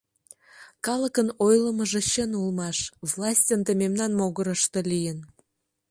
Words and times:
Калыкын 0.85 1.27
ойлымыжо 1.45 2.01
чын 2.11 2.31
улмаш, 2.39 2.77
власть 3.11 3.49
ынде 3.55 3.71
мемнан 3.81 4.11
могырышто 4.19 4.79
лийын. 4.91 5.19